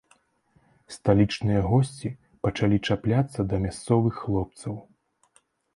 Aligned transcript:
Сталічныя 0.95 1.61
госці 1.69 2.09
пачалі 2.47 2.77
чапляцца 2.89 3.39
да 3.53 3.65
мясцовых 3.69 4.13
хлопцаў. 4.25 4.73